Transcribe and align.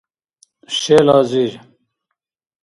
шел 0.77 1.07
азир 1.19 1.51